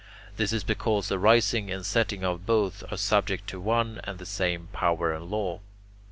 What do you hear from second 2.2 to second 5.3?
of both are subject to one and the same power and